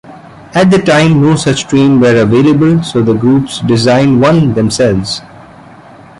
At 0.55 0.71
the 0.71 0.79
time, 0.79 1.21
no 1.21 1.35
such 1.35 1.67
train 1.67 1.99
were 1.99 2.19
available, 2.19 2.81
so 2.81 3.03
the 3.03 3.13
group 3.13 3.47
designed 3.67 4.19
one 4.19 4.55
themselves. 4.55 5.21